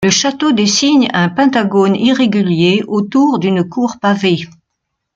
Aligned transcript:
Le 0.03 0.09
château 0.09 0.51
dessine 0.51 1.07
un 1.13 1.29
pentagone 1.29 1.95
irrégulier 1.95 2.83
autour 2.87 3.37
d'une 3.37 3.63
cour 3.63 3.97
pavée. 4.01 4.49